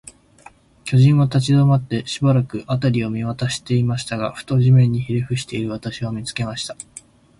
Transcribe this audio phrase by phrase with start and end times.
[0.83, 6.75] 巨人は立ちどまって、しばらく、あたりを見まわしていましたが、ふと、地面にひれふしている私を、見つけました。